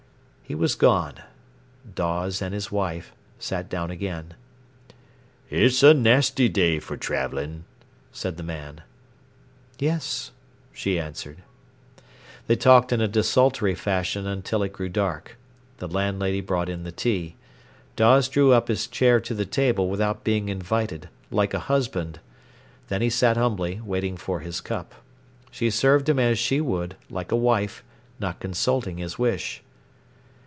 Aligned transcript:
He 0.43 0.55
was 0.55 0.75
gone. 0.75 1.13
Dawes 1.95 2.41
and 2.41 2.53
his 2.53 2.69
wife 2.69 3.13
sat 3.39 3.69
down 3.69 3.89
again. 3.89 4.33
"It's 5.49 5.81
a 5.81 5.93
nasty 5.93 6.49
day 6.49 6.77
for 6.79 6.97
travelling," 6.97 7.63
said 8.11 8.35
the 8.35 8.43
man. 8.43 8.81
"Yes," 9.79 10.31
she 10.73 10.99
answered. 10.99 11.37
They 12.47 12.57
talked 12.57 12.91
in 12.91 12.99
a 12.99 13.07
desultory 13.07 13.75
fashion 13.75 14.27
until 14.27 14.61
it 14.61 14.73
grew 14.73 14.89
dark. 14.89 15.37
The 15.77 15.87
landlady 15.87 16.41
brought 16.41 16.67
in 16.67 16.83
the 16.83 16.91
tea. 16.91 17.37
Dawes 17.95 18.27
drew 18.27 18.51
up 18.51 18.67
his 18.67 18.87
chair 18.87 19.21
to 19.21 19.33
the 19.33 19.45
table 19.45 19.87
without 19.89 20.25
being 20.25 20.49
invited, 20.49 21.07
like 21.29 21.53
a 21.53 21.59
husband. 21.71 22.19
Then 22.89 23.01
he 23.01 23.09
sat 23.09 23.37
humbly 23.37 23.79
waiting 23.79 24.17
for 24.17 24.41
his 24.41 24.59
cup. 24.59 24.95
She 25.49 25.69
served 25.69 26.09
him 26.09 26.19
as 26.19 26.37
she 26.37 26.59
would, 26.59 26.97
like 27.09 27.31
a 27.31 27.37
wife, 27.37 27.85
not 28.19 28.41
consulting 28.41 28.97
his 28.97 29.17
wish. 29.17 29.63